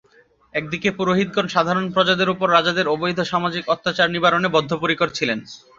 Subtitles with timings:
[0.53, 5.39] একদিকে পুরোহিতগণ সাধারণ প্রজাদের উপর রাজাদের অবৈধ সামাজিক অত্যাচার নিবারণে বদ্ধপরিকর ছিলেন।